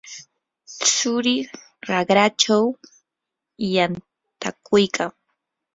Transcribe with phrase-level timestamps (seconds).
[0.91, 1.49] tsurii
[1.89, 2.65] raqrachaw
[3.73, 5.11] yantakuykan.